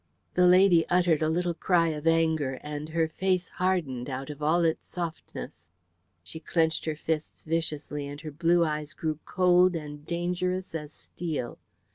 [0.33, 4.63] The lady uttered a little cry of anger, and her face hardened out of all
[4.63, 5.69] its softness.
[6.23, 11.59] She clenched her fists viciously, and her blue eyes grew cold and dangerous as steel.